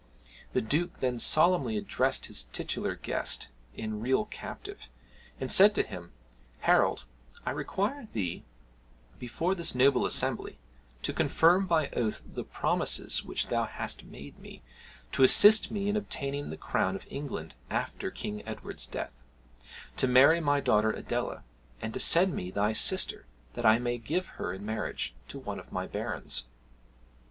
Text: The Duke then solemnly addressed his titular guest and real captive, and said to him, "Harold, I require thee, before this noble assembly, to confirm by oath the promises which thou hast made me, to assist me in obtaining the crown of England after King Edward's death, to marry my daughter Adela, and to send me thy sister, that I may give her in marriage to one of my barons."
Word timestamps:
The 0.53 0.61
Duke 0.61 0.99
then 0.99 1.19
solemnly 1.19 1.77
addressed 1.77 2.25
his 2.25 2.45
titular 2.45 2.95
guest 2.95 3.49
and 3.77 4.01
real 4.01 4.25
captive, 4.25 4.87
and 5.39 5.51
said 5.51 5.75
to 5.75 5.83
him, 5.83 6.11
"Harold, 6.61 7.05
I 7.45 7.51
require 7.51 8.07
thee, 8.11 8.43
before 9.19 9.53
this 9.53 9.75
noble 9.75 10.07
assembly, 10.07 10.57
to 11.03 11.13
confirm 11.13 11.67
by 11.67 11.89
oath 11.89 12.23
the 12.25 12.43
promises 12.43 13.23
which 13.23 13.49
thou 13.49 13.65
hast 13.65 14.03
made 14.03 14.39
me, 14.39 14.63
to 15.11 15.21
assist 15.21 15.69
me 15.69 15.87
in 15.87 15.95
obtaining 15.95 16.49
the 16.49 16.57
crown 16.57 16.95
of 16.95 17.05
England 17.11 17.53
after 17.69 18.09
King 18.09 18.41
Edward's 18.47 18.87
death, 18.87 19.13
to 19.97 20.07
marry 20.07 20.39
my 20.41 20.59
daughter 20.59 20.89
Adela, 20.89 21.43
and 21.79 21.93
to 21.93 21.99
send 21.99 22.33
me 22.33 22.49
thy 22.49 22.73
sister, 22.73 23.27
that 23.53 23.67
I 23.67 23.77
may 23.77 23.99
give 23.99 24.25
her 24.41 24.51
in 24.51 24.65
marriage 24.65 25.13
to 25.27 25.37
one 25.37 25.59
of 25.59 25.71
my 25.71 25.85
barons." 25.85 26.45